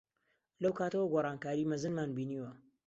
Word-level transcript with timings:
لەو 0.61 0.73
کاتەوە 0.79 1.05
گۆڕانکاریی 1.13 1.69
مەزنمان 1.71 2.09
بینیوە. 2.17 2.51